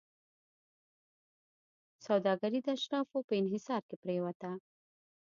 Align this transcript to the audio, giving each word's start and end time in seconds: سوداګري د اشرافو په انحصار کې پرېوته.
سوداګري 2.05 2.59
د 2.63 2.67
اشرافو 2.77 3.17
په 3.27 3.33
انحصار 3.41 3.81
کې 3.89 3.95
پرېوته. 4.03 4.51